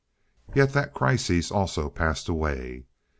Yet 0.55 0.73
that 0.73 0.95
crisis 0.95 1.51
also 1.51 1.87
passed 1.87 2.27
away. 2.27 2.85